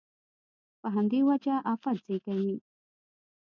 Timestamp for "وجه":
1.29-1.55